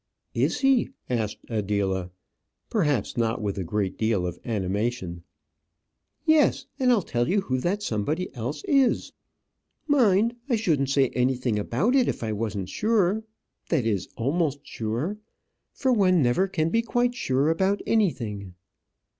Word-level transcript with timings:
"Is 0.33 0.61
he?" 0.61 0.89
asked 1.11 1.37
Adela, 1.47 2.09
perhaps 2.71 3.17
not 3.17 3.39
with 3.39 3.59
a 3.59 3.63
great 3.63 3.99
deal 3.99 4.25
of 4.25 4.39
animation. 4.43 5.21
"Yes; 6.25 6.65
and 6.79 6.91
I'll 6.91 7.03
tell 7.03 7.29
you 7.29 7.41
who 7.41 7.59
that 7.59 7.83
somebody 7.83 8.33
else 8.33 8.63
is. 8.67 9.13
Mind, 9.87 10.35
I 10.49 10.55
shouldn't 10.55 10.89
say 10.89 11.09
anything 11.09 11.59
about 11.59 11.95
it 11.95 12.07
if 12.07 12.23
I 12.23 12.33
wasn't 12.33 12.67
sure; 12.69 13.23
that 13.69 13.85
is 13.85 14.07
almost 14.17 14.61
sure; 14.65 15.19
for 15.71 15.93
one 15.93 16.23
never 16.23 16.47
can 16.47 16.69
be 16.71 16.81
quite 16.81 17.13
sure 17.13 17.49
about 17.51 17.79
anything." 17.85 18.55